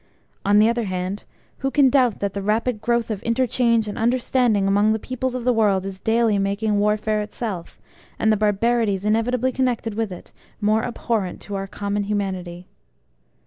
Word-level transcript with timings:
On 0.43 0.57
the 0.57 0.67
other 0.67 0.85
hand 0.85 1.25
who 1.59 1.69
can 1.69 1.91
doubt 1.91 2.21
that 2.21 2.33
the 2.33 2.41
rapid 2.41 2.81
growth 2.81 3.11
of 3.11 3.21
interchange 3.21 3.87
and 3.87 3.99
understanding 3.99 4.67
among 4.67 4.93
the 4.93 4.97
peoples 4.97 5.35
of 5.35 5.43
the 5.43 5.53
world 5.53 5.85
is 5.85 5.99
daily 5.99 6.39
making 6.39 6.79
Warfare 6.79 7.21
itself, 7.21 7.79
and 8.17 8.31
the 8.31 8.35
barbarities 8.35 9.05
inevitably 9.05 9.51
connected 9.51 9.93
with 9.93 10.11
it, 10.11 10.31
more 10.59 10.81
abhorrent 10.83 11.39
to 11.41 11.53
our 11.53 11.67
common 11.67 12.05
humanity? 12.05 12.65